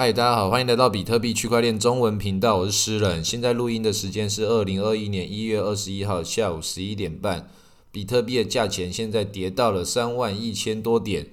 [0.00, 3.22] 嗨，大家好，欢迎来到比特币区块链中文频道，我是诗人。
[3.22, 7.50] 现在录音的时间是二零二一年一月二十一号下午十一点半。
[7.92, 11.26] 比特币的价钱现在跌到了三万一千多点。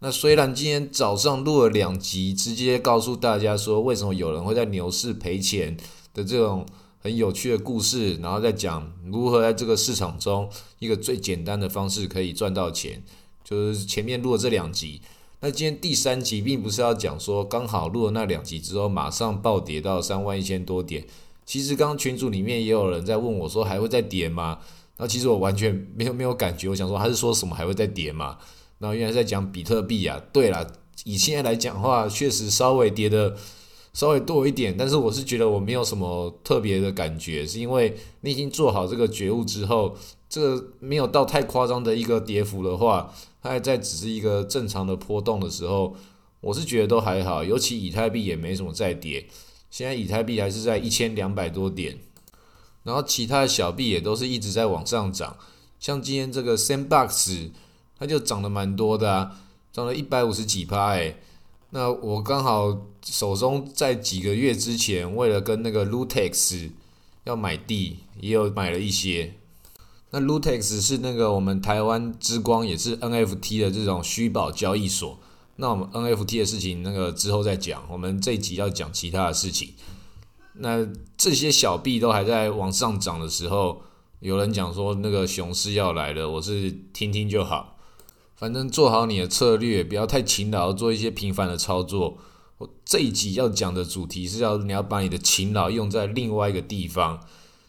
[0.00, 5.74] 那虽然今天早上录了两集，直接告诉大家说为什么有人会在牛市赔钱
[6.12, 6.66] 的这种
[6.98, 13.02] 很有趣的故事，然后再讲如何在这个市场中一个最简单的方式可以赚到钱，
[13.42, 15.00] 就是前面录了这两集。
[15.44, 21.04] 那今天第三集并不是要讲说刚好录了那两集之后马上暴跌到三万一千多点。
[21.44, 24.58] 其实刚刚群组里面也有人在问我说还会再跌吗？
[24.96, 26.70] 那其实我完全没有没有感觉。
[26.70, 28.38] 我想说他是说什么还会再跌吗？
[28.78, 30.18] 然后原来在讲比特币啊。
[30.32, 30.66] 对了，
[31.04, 33.36] 以现在来讲话，确实稍微跌的
[33.92, 34.74] 稍微多一点。
[34.74, 39.94] 但是我是觉得我没有什么特别的感觉，是因为你已经做好这个觉悟之后，
[40.26, 43.12] 这个没有到太夸张的一个跌幅的话。
[43.44, 45.94] 它还在只是一个正常的波动的时候，
[46.40, 49.28] 我是觉得都还好，尤其以太币也没什么在跌，
[49.70, 51.98] 现在以太币还是在一千两百多点，
[52.84, 55.36] 然后其他的小币也都是一直在往上涨，
[55.78, 57.50] 像今天这个 Sandbox
[57.98, 59.36] 它就涨得蛮多的啊，
[59.70, 61.20] 涨了一百五十几趴诶。
[61.68, 66.70] 那我刚好手中在几个月之前为了跟那个 Lutex
[67.24, 69.34] 要买地，也有买了一些。
[70.14, 75.18] 那 Lutex 是那个我们台湾之光，也是 NFT 的这种虚宝交易所。
[75.56, 77.82] 那我们 NFT 的事情，那个之后再讲。
[77.90, 79.70] 我们这一集要讲其他的事情。
[80.52, 83.82] 那这些小币都还在往上涨的时候，
[84.20, 87.76] 有人讲说那个熊市要来了，我是听听就好。
[88.36, 92.18] 反正做好你的策略，不要太勤劳，做一些频繁的操作。
[92.58, 97.18] 我这一集要讲的主题是要你要把你的勤劳用在另外一个地方。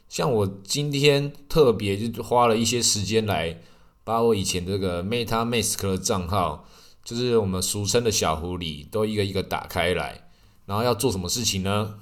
[0.08, 3.60] 像我今天特别就花了一些时间来
[4.04, 6.68] 把我以前这个 MetaMask 的账号，
[7.04, 10.30] 就是我们俗称的小狐狸，都一个一个打开来，
[10.66, 11.96] 然后要做什么事情呢？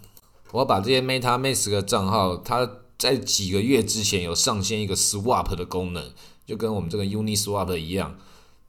[0.52, 6.12] 我要把这些 MetaMask 的账号，它在几个月之前有上线一个 Swap 的功能，
[6.46, 8.16] 就跟我们这个 Uniswap 一样，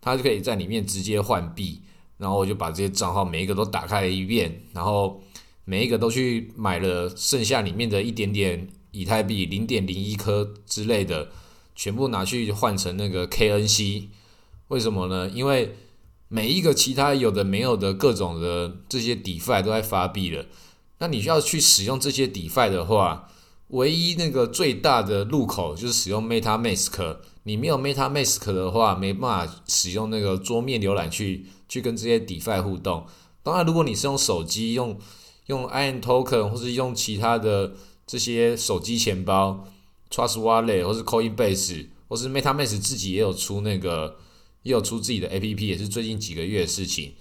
[0.01, 1.83] 它就可以在里面直接换币，
[2.17, 5.21] 然后我就把这些账号每一个都打开了一遍，然后
[5.65, 8.69] 每一个都去买了剩下里面的一点点。
[8.95, 11.29] 以太币零点零一颗之类的，
[11.75, 14.05] 全部拿去换成那个 KNC，
[14.69, 15.29] 为什么呢？
[15.29, 15.75] 因为
[16.29, 20.47] 每一个其他有的没有的各种的这些 DeFi 都在发币了，
[20.99, 23.29] 那你需要去使用这些 DeFi 的话，
[23.71, 27.17] 唯一那个最大的入口就是使用 MetaMask。
[27.43, 33.05] 你没有 MetaMask 的话，没办法使用那个桌面浏览去去跟这些 DeFi 互动。
[33.43, 34.97] 当然，如果你是用手机用
[35.47, 37.73] 用 I N Token 或是用其他的。
[38.07, 39.67] 这些手机钱包
[40.11, 44.17] ，Trust Wallet 或是 Coinbase 或是 MetaMask 自己也有出那个，
[44.63, 47.15] 也有出自己的 APP，也是最近几个月的事情。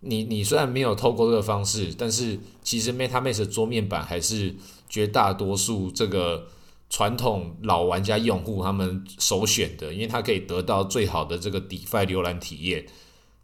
[0.00, 4.54] 你你虽然没有透过这个方式，但是其实 MetaMask 桌面版还是
[4.88, 6.46] 绝大多数这个
[6.88, 12.86] 传统老玩家用户他们首选的，因为它可以得到最好的这个 DeFi 浏览体验。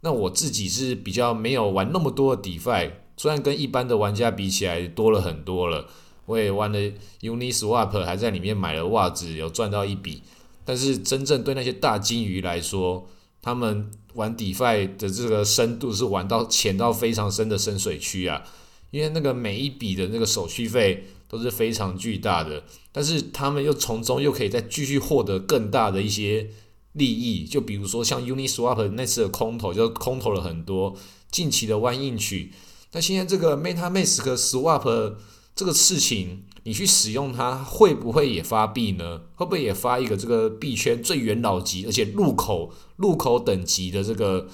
[0.01, 5.89] 那我自己是比较没有玩那么多的 DeFi，虽然跟一般的玩家比起来多了很多了。
[6.25, 6.79] 我也玩了
[7.21, 10.21] Uniswap，还在里面买了袜子，有赚到一笔。
[10.63, 13.07] 但是真正对那些大金鱼来说，
[13.39, 18.41] 他们玩 DeFi 的这个深度是玩到潜到非常深的深水区啊！
[18.89, 26.49] 因为那个每一笔的那个手续费都是非常巨大的，但是他们又从中又可以再继续获得更大的一些
[26.93, 27.45] 利益。
[27.45, 30.95] 就比如说像 Uniswap 那次的空投，就空投了很多
[31.29, 32.51] 近期的弯印曲。
[32.93, 35.13] 那现在这个 MetaMask Swap。
[35.55, 39.21] 这个事情，你去使用它，会不会也发币呢？
[39.35, 44.49] 会不会也发一个这个币圈最元老级，而且入口入口等级的这个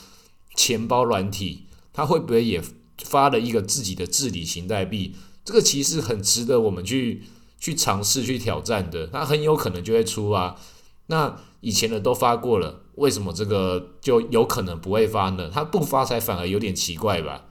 [0.55, 1.65] 钱包软体？
[1.91, 2.61] 它会不会也
[3.03, 5.15] 发了一个自己的治理型代币？
[5.43, 7.23] 这个其实很值得我们去
[7.59, 9.07] 去尝试去挑战的。
[9.07, 10.55] 它很有可能就会出啊。
[11.07, 15.49] 那以前的都发过了，为什么这个就有可能不会发呢？
[15.51, 17.45] 它不发才反而有点奇怪吧？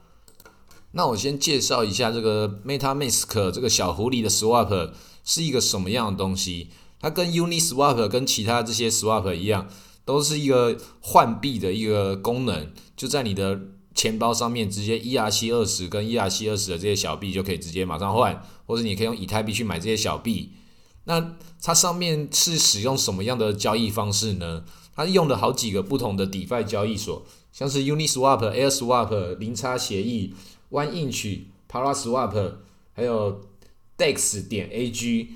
[0.93, 4.91] 那我先介绍一下这个 MetaMask 这个小狐狸的 Swap
[5.25, 6.71] 是一个什么样的东西。
[7.01, 9.69] 它跟 Uniswap 跟其他这些 Swap 一样，
[10.04, 13.59] 都是一个换币的一个功能，就在你的
[13.95, 20.53] 钱包上面直接 ERC 二十跟 ERC 二十的这些小币就可以直接马上换，或者你可以用以太币去买这些小币。
[21.04, 24.65] 那它上面是使用什么样的交易方式呢？
[24.95, 30.34] 它用了好几个不同的 DeFi 交易所，像是 Uniswap、AirSwap、零差协议。
[30.71, 31.41] One Inch、
[31.71, 32.53] Paraswap，
[32.93, 33.41] 还有
[33.99, 35.28] Dex 点 AG，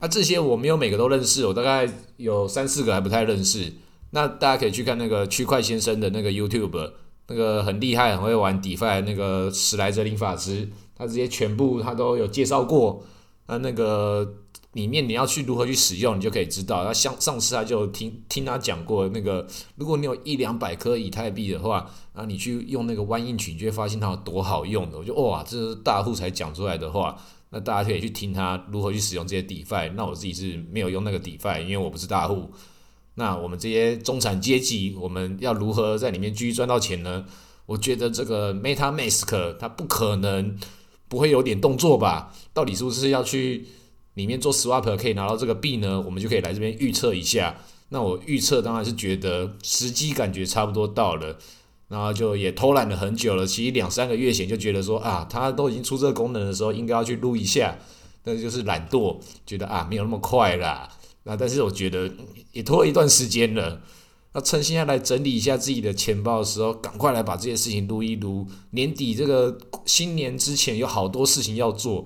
[0.00, 3.72] 那这些我没有每个都认识，我大概有三四个还不太认识。
[4.10, 6.92] 那大家可以去看那个区块先生的那个 YouTube，
[7.26, 13.04] 那个很厉害、很会玩 DeFi 那个史莱哲林法师，他这些全部他都有介绍过。
[13.46, 14.34] 那那个
[14.74, 16.84] 里面你要去如何去使用，你就可以知道。
[16.84, 24.98] 那像上次他就听听他讲过，那个如果你有一两百颗以太币的话，那，你去用那个弯印曲，你就会发现它有多好用的。
[24.98, 27.16] 我就哇，这是大户才讲出来的话。
[27.50, 29.92] 那大家可以去听他如何去使用这些 DeFi。
[29.94, 32.50] 那我自己是没有用那个 DeFi，因为我不是大户。
[33.14, 37.24] 那我们这些中产阶级，我们要如何在里面继续赚到钱呢？
[37.66, 40.58] 我觉得这个 MetaMask 它不可能
[41.06, 42.34] 不会有点动作吧？
[42.52, 43.66] 到底是不是要去
[44.14, 46.00] 里面做 Swap 可以拿到这个币呢？
[46.00, 47.56] 我们就可以来这边预测一下。
[47.90, 51.36] 那我预测当然是觉得时机感觉差不多到了，
[51.88, 53.46] 然后就也偷懒了很久了。
[53.46, 57.76] 其实两三个月前就觉得说啊，它都已经出这个功能的时候，应该要去录一下，
[58.22, 60.88] 但就是懒惰，觉得啊没有那么快啦。
[61.24, 62.10] 那但是我觉得
[62.52, 63.80] 也拖了一段时间了，
[64.32, 68.46] 那趁现在来整理一下自己的钱包的时候，赶快来把这些事情撸一撸。
[68.70, 72.04] 年底这个新年之前有好多事情要做，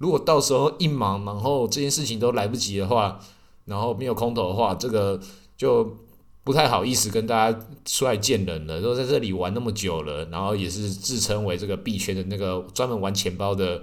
[0.00, 3.20] 如果到时候一忙，然后这件事情都来不及的话，
[3.66, 5.20] 然后没有空投的话，这个
[5.56, 5.96] 就
[6.42, 8.82] 不太好意思跟大家出来见人了。
[8.82, 13.82] 都在这里玩那么久了，然后也是自称为这个币圈的那个专门玩钱包的。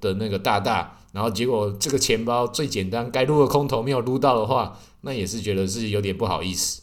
[0.00, 6.82] 的那个大大，然后结果这个钱包最简单，该撸的空头没有撸到的话，那也是觉得是有点不好意思。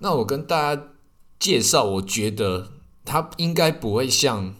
[0.00, 0.88] 那我跟大家
[1.38, 2.68] 介绍，我觉得
[3.02, 4.54] 它应该不会像，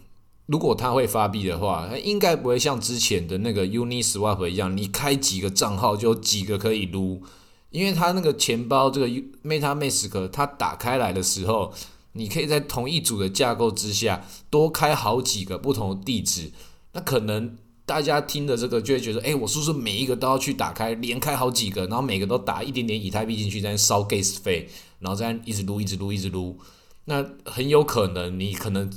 [0.46, 7.22] 如果它会发币的话，它应该不会像之前的那个 Uniswap 一样，你开几个账号就几个可以撸，
[7.70, 9.08] 因为它那个钱包这个
[9.42, 11.72] MetaMask 它打开来的时候，
[12.12, 16.52] 你可以在同一组的架构之下多开好几个不同的地址，
[16.92, 17.56] 那可能。
[17.86, 24.70] 大家听的这个就会觉得，哎，我是不是每一个都要去打开，连开好几个，然后每个都打一点点以太币进去，在烧 gas 费，
[25.00, 26.58] 然后再一直撸，一直撸，一直撸。
[27.04, 28.90] 那很有可能你可能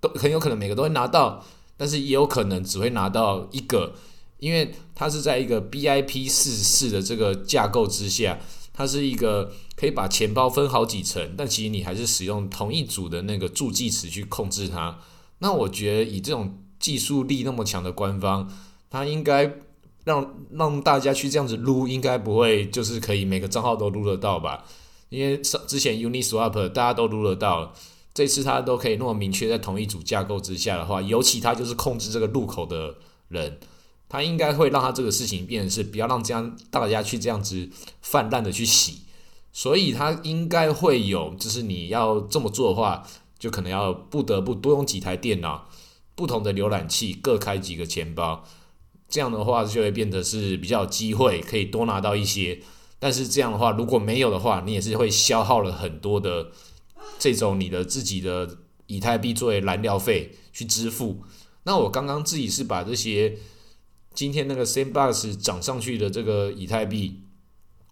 [0.00, 1.44] 都很有可能每个都会拿到，
[1.76, 3.94] 但是也有可能只会拿到一个，
[4.38, 8.38] 因为它是在一个 BIP 四四的这个架构之下，
[8.72, 14.98] 它是一个可以把钱包分好几层，但其实你还是使用同一组的那个助记词去控制它。
[15.38, 16.58] 那我觉得以这种。
[16.80, 18.48] 技术力那么强的官方，
[18.88, 19.52] 他应该
[20.04, 24.64] 让让大家去这样子撸，应该不会就是可以每个账号都撸得到吧？
[25.08, 27.74] 因为之前 Uniswap 大家都撸得到，
[28.18, 32.96] 这次他都可以那么明确在同一组架构之下的话，尤其他就是控制这个入口的
[33.28, 33.60] 人，
[34.08, 37.70] 他应该会让他这个事情变成是不要让这样大家去这样子
[38.02, 39.02] 泛滥的去洗，
[39.52, 43.06] 所以他应该会有，就是你要这么做的话，
[43.38, 45.68] 就可能要不得不多用几台电脑。
[46.16, 48.42] 不同的浏览器各开几个钱包，
[49.08, 52.58] 这样的话就会变得是比较有机会可以多拿到一些。
[52.98, 56.50] 但是这样的话，如果没有的话，你也是会消耗了很多的
[57.18, 61.22] 这种你的自己的以太币作为燃料费去支付。
[61.64, 63.38] 那我刚刚自己是把这些
[64.14, 67.20] 今天那个 Sandbox 涨上去的这个以太币，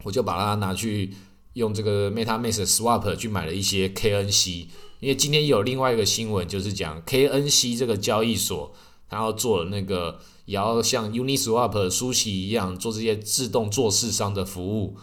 [0.05, 1.15] 我就把它拿去
[1.53, 4.69] 用这个 MetaMask Swap 去买了一些 KNC。
[5.01, 8.75] 因为今天有另外一个新闻，就是讲 KNC 这个交易所，
[9.11, 14.97] 它要做了那个，也要像 Uniswap、舒淇一样做这些自动做市商的服务。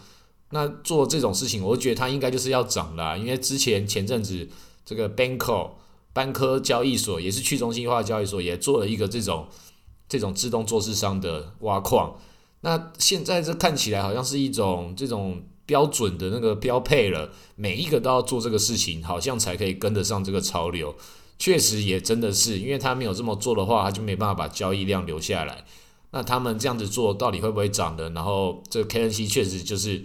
[0.54, 3.16] 那做这种事情，我觉得它应该就是要涨啦。
[3.16, 4.48] 因为之前前阵子
[4.86, 5.72] 这个 Banko
[6.12, 9.48] 班科交易所也是去中心化交易所，也做了一个这种
[10.08, 12.16] 这种自动做市商的挖矿。
[12.60, 15.42] 那现在这看起来好像是一种这种。
[15.66, 20.94] 标准的那个标配了，每一个都要做这个事情，好像才可以跟得上这个潮流。
[21.38, 25.64] 确实也真的是，因为他没有这么做的话，他就没办法把交易量留下来。
[26.10, 28.10] 那他们这样子做，到底会不会涨的？
[28.10, 30.04] 然后这 KNC 确实就是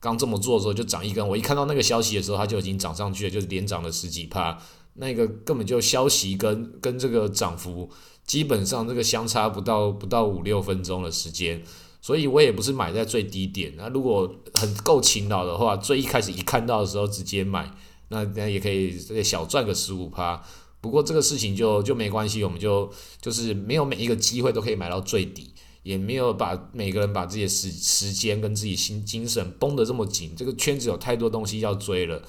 [0.00, 4.58] 刚这么做的时候就涨一根，我一看到那个消息的时候，它就已经涨上去了，就是连涨了十几帕。
[4.94, 7.90] 那个根本就消息跟跟这个涨幅
[8.26, 11.62] 基本上这个相差不到不到五六分钟的时间。
[12.00, 17.68] 所以我也不是买在最低点，那如果很够勤劳的话，最一开始一看到的时候直接买，
[18.10, 20.40] 那那也可以小赚个十五趴。
[20.80, 22.88] 不过这个事情就就没关系，我们就
[23.20, 25.50] 就是没有每一个机会都可以买到最底，
[25.86, 30.34] 也没有把每个人把自己的时时间跟自己心精神绷得这么紧。
[30.36, 32.22] 这个圈子有太多东西要追了。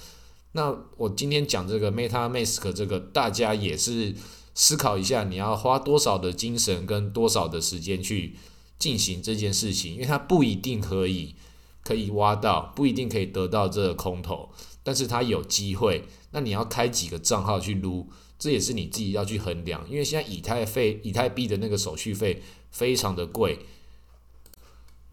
[0.52, 4.14] 那我今天讲这个 Meta Mask 这个，大家也是
[4.54, 8.36] 思考一下，你要花多少的精神跟多少的时间去。
[8.80, 11.34] 进行这件事情，因为它不一定可以
[11.84, 14.52] 可以挖到，不一定可以得到这个空头，
[14.84, 16.04] 但是它有机会。
[16.30, 19.84] 那你要开几个账号去撸，这也是你自己要去衡量。
[19.90, 23.60] 因为现在以太费、以太币的那个手续费非常的贵。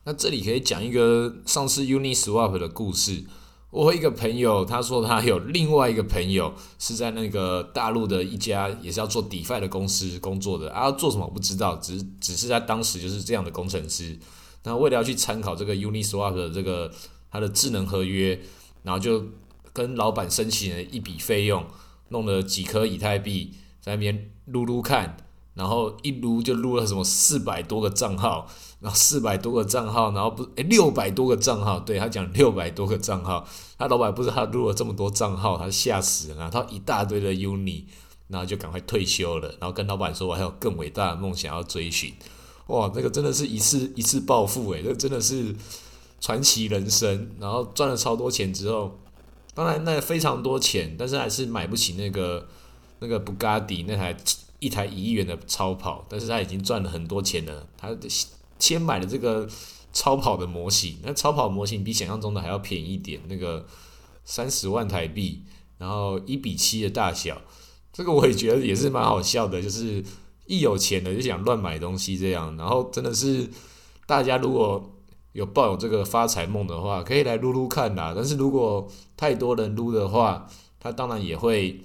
[0.05, 3.25] 那这里可以讲一个上次 Uniswap 的故事。
[3.71, 14.17] 我一个朋友他说他有另外一个朋友是在那个大陆的一家也是要做 DeFi 的公司工作的，啊，做什么我不知道，只只是在当时就是这样的工程师。
[14.63, 16.93] 那为了要去参考这个 Uniswap 的这个
[17.33, 18.41] 它的智能合约，
[18.85, 19.25] 然后就
[19.73, 21.67] 跟老板申请了一笔费用，
[22.11, 25.17] 弄了几颗以太币在那边撸撸看。
[25.55, 28.47] 然后一撸就撸了什么四百多个账号，
[28.81, 33.47] 然后四百多个账号，然后不诶六百多个账号，对他讲六百多个账号，
[33.79, 37.85] 他老板不知道他撸了这么多账号，他吓死人了，他一大堆的 uni，
[38.27, 42.13] 然后就赶快退休了，然后跟老板说我还有更伟大的梦想要追寻，
[42.67, 45.55] 哇，那个真的是一次一次暴富诶，这真的是
[46.21, 48.99] 传奇人生，然后赚了超多钱之后，
[49.55, 52.49] 当然那非常多钱，但是还是买不起那个
[52.99, 54.17] 那个布加迪那台。
[54.64, 57.68] 一台一亿元的超跑，但是他已经赚了很多钱了。
[57.76, 57.94] 他
[58.59, 59.47] 先买了这个
[59.92, 63.66] 超跑的模型，那超跑模型比想象中的还要便宜一点，那个
[64.25, 65.42] 三十万台币，
[65.76, 67.42] 然后一比七的大小，
[67.92, 69.61] 这个我也觉得也是蛮好笑的。
[69.61, 70.02] 就是
[70.47, 73.47] 一有钱的就想乱买东西这样，然后真的是
[74.06, 74.92] 大家如果
[75.33, 78.14] 有抱有这个发财梦的话，可以来撸撸看啦。
[78.16, 80.49] 但是如果太多人撸的话，
[80.80, 81.80] 他当然也会。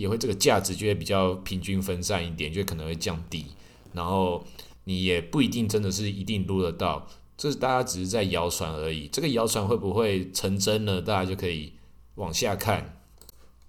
[0.00, 3.44] 也会这个价值就会比较平均分散一点，就可能会降低，
[3.92, 4.42] 然后
[4.84, 9.06] 你也不一定真的是一定录得到，这是大家只是在谣传而已。
[9.08, 11.02] 这个谣传会不会成真呢？
[11.02, 11.74] 大家就可以
[12.14, 12.96] 往下看。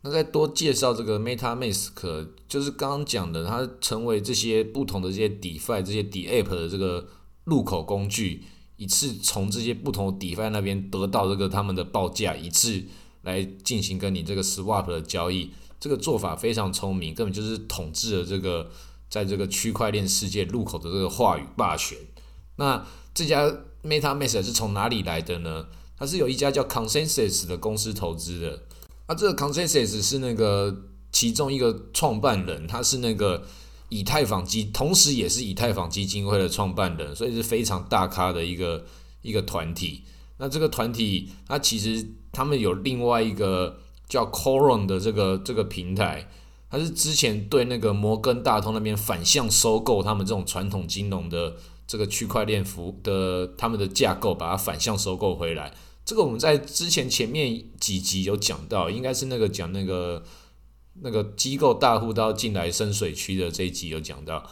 [0.03, 7.07] 那再多介绍这个 MetaMask，就是刚刚讲的，它成为这些不同的这些 DeFi、这些 DApp 的这个
[7.43, 8.41] 入口工具，
[8.77, 12.83] 一次从这些不同的 DeFi 那边得到这个他们的报价，一次
[13.21, 15.51] 来进行跟你这个 Swap 的交易。
[15.81, 18.69] 这个做法非常聪明，根本就是统治了这个
[19.09, 21.97] 在这个区块链世界入口的这个话语霸权。
[22.57, 22.85] 那
[23.15, 23.51] 这家
[23.83, 25.65] MetaMask 是从哪里来的呢？
[25.97, 28.61] 它是有一家叫 Consensus 的公司投资的。
[29.07, 33.43] 那，这个 Consensus 是那个其中一个创办人，他是那个
[33.89, 38.85] 以太坊基，同时也是以太坊基金会的创办人，所以是非常大咖的一个
[39.23, 40.03] 一个团体。
[40.37, 43.79] 那这个团体，它其实他们有另外一个。
[44.11, 46.27] 叫 Coron 的这个这个平台，
[46.69, 51.55] 它是之前对那个摩根大通那边反向收购他们这种传统金融的
[51.87, 55.73] 这个区块链服的他们的架构，把它反向收购回来。
[56.03, 60.21] 这个我们在之前前面几集有讲到，应该是那个讲那个
[61.01, 64.45] 那个机构大户都要进来深水区的这一集有讲到。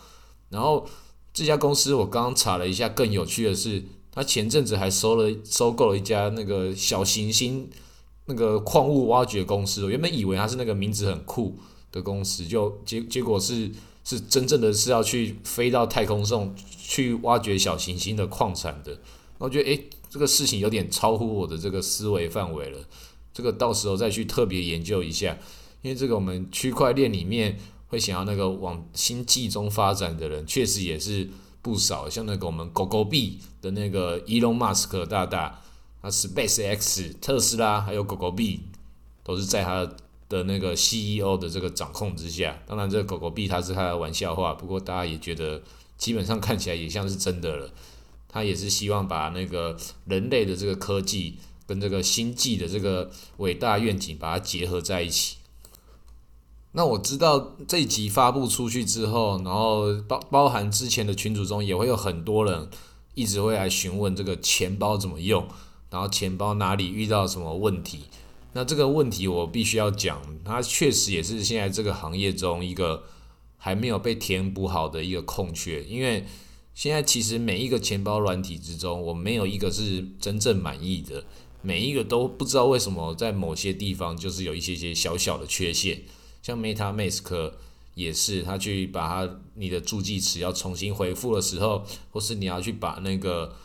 [0.48, 0.88] 然后
[1.34, 7.70] 这家公司我刚刚查了一下，更有趣的是，他前阵子还收了收购了一家那个小行星。
[8.30, 11.58] 那个矿物挖掘公司，我原本以为它是那个名字很酷
[11.92, 13.72] 的公司，就结结果是
[14.04, 19.00] 是真正的是要去飞到太空上去挖掘小行星的矿产的。
[19.40, 22.78] 我觉得诶，这个事情有点超乎我的这个思维范围了。
[23.34, 25.36] 这个到时候再去特别研究一下，
[25.82, 27.58] 因为这个我们区块链里面
[27.88, 31.28] 会想要那个往星际中发展的人，确实也是
[31.64, 32.08] 不少。
[32.08, 35.62] 像那个我们狗狗币的那个伊隆马斯克大大。
[36.02, 38.62] 那 Space X、特斯拉还有狗狗币，
[39.24, 39.88] 都是在他
[40.30, 42.62] 的那个 CEO 的这个掌控之下。
[42.66, 45.62] 当然，这个狗狗币它是开的玩笑话，不过大家也觉得
[45.98, 47.70] 基本上看起来也像是真的了。
[48.32, 49.76] 他也是希望把那个
[50.06, 55.38] 人类的这个科技跟这个星际的这个伟大愿景把它结合在一起。
[56.74, 62.70] 那我知道这一集发布出去之后，然后包包含之前的群组中也会有很多人
[63.16, 65.48] 一直会来询问这个钱包怎么用。
[65.90, 68.02] 然后钱包哪里遇到什么问题？
[68.54, 73.04] 那这个问题我必须要讲，它确实也是现在这个行业中一个
[73.58, 75.84] 还没有被填补好的一个空缺。
[75.84, 76.26] 因为
[76.74, 81.24] 现在其实每一个钱包软体之中，我没有一个是真正满意的，
[81.62, 86.02] 每一个都不知道为什么在某些地方就是有一些些小小的缺陷。
[86.42, 87.52] 像 MetaMask
[87.94, 93.56] 也是，他去把它你的助记词要重新回复的时候，或是你要去把那个。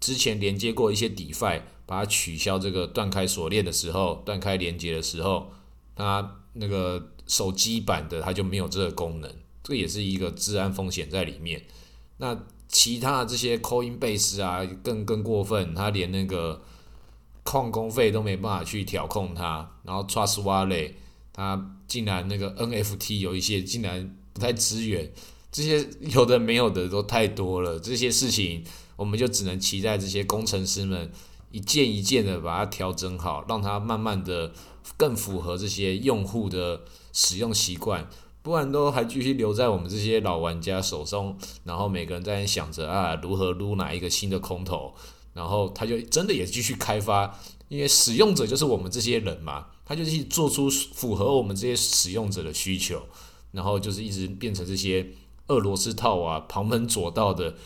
[0.00, 5.52] 之前连接过一些 DeFi，把它取消这个断开锁链的时候，断开连接的时候，
[5.94, 9.30] 它那个手机版的它就没有这个功能，
[9.62, 11.62] 这也是一个治安风险在里面。
[12.16, 16.62] 那其他这些 Coinbase 啊，更更过分，它连那个
[17.42, 20.92] 矿工费都没办法去调控它，然后 Trust Wallet
[21.32, 25.12] 它竟然那个 NFT 有一些竟然不太支援，
[25.52, 28.64] 这些有的没有的都太多了，这些事情。
[29.00, 31.10] 我们就只能期待这些工程师们
[31.50, 34.52] 一件一件的把它调整好，让它慢慢的
[34.98, 38.06] 更符合这些用户的使用习惯，
[38.42, 44.92] 不然都还继续留在我们这些老玩家手中，然后每个人在想着啊如何撸哪一个新的空投，
[45.32, 53.00] 然后他就真的也继续开发，因为使用者就是我们这些人嘛，他就去做出符合我们这些使用者的需求，
[53.52, 55.06] 然后就是一直变成这些
[55.46, 57.56] 俄罗斯套啊，旁门左道的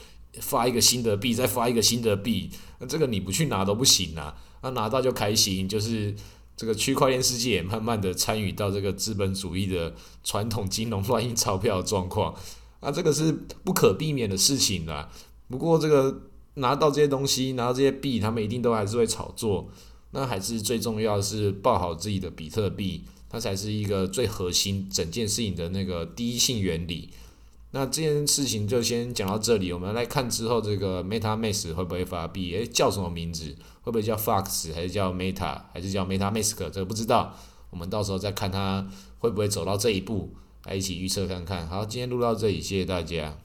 [0.41, 6.15] 发一个新的币，再发一个新的币，那这个你不去拿都不行啊，那拿到就开心，就是
[6.57, 12.35] 这个区块链世界也慢慢的参与到这个资本主义的传统金融乱印钞票的状况，
[12.81, 13.33] 那这个是
[13.65, 15.11] 不可避免的事情啦。
[15.49, 16.23] 不过这个。
[16.57, 19.69] 拿到这些东西，拿到这些币，他们一定都还是会炒作。
[20.13, 27.11] 那还是最重要的是抱好自己的比特币，它才是一个最核心整件事情的那个第一性原理。
[27.75, 32.55] 那这件事情就先讲到这里，我们来看之后这个 MetaMask 会不会发币？
[32.55, 33.53] 诶，叫什么名字？
[33.83, 36.57] 会不会叫 Fox 还是叫 Meta 还是叫 MetaMask？
[36.71, 37.35] 这个不知道，
[37.71, 38.89] 我们到时候再看它
[39.19, 41.67] 会不会走到这一步，来一起预测看看。
[41.67, 43.37] 好，今天录到这里，谢谢大家。